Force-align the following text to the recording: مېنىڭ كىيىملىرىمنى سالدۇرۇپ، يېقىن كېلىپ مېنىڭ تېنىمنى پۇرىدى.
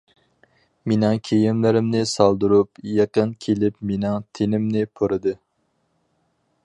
مېنىڭ 0.91 1.19
كىيىملىرىمنى 1.27 2.01
سالدۇرۇپ، 2.13 2.81
يېقىن 2.93 3.35
كېلىپ 3.47 3.77
مېنىڭ 3.91 4.27
تېنىمنى 4.41 4.85
پۇرىدى. 4.97 5.37